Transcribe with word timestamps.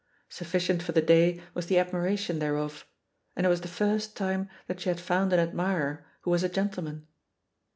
Sufficient 0.29 0.81
for 0.81 0.93
the 0.93 1.01
day 1.03 1.43
was 1.53 1.67
the 1.67 1.77
admiration 1.77 2.39
thereof— 2.39 2.87
^and 3.37 3.45
it 3.45 3.49
was 3.49 3.61
the 3.61 3.67
first 3.67 4.17
time 4.17 4.49
that 4.65 4.79
she 4.79 4.89
had 4.89 4.97
foimd 4.97 5.31
an 5.31 5.39
admirer 5.39 6.07
who 6.21 6.31
was 6.31 6.41
a 6.43 6.49
gentleman. 6.49 7.05